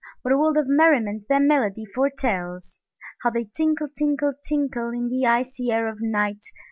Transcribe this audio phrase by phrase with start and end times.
[0.23, 2.79] What a world of merriment their melody foretells!
[3.21, 6.43] How they tinkle, tinkle, tinkle, In the icy air of night!